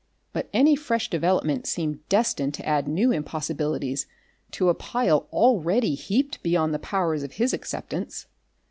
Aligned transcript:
But 0.33 0.49
any 0.51 0.75
fresh 0.75 1.11
development 1.11 1.67
seemed 1.67 1.99
destined 2.09 2.55
to 2.55 2.67
add 2.67 2.87
new 2.87 3.11
impossibilities 3.11 4.07
to 4.49 4.69
a 4.69 4.73
pile 4.73 5.27
already 5.31 5.93
heaped 5.93 6.41
beyond 6.41 6.73
the 6.73 6.79
powers 6.79 7.21
of 7.21 7.33
his 7.33 7.53
acceptance. 7.53 8.25